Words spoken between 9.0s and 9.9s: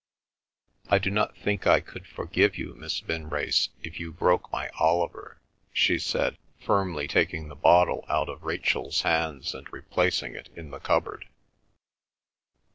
hands and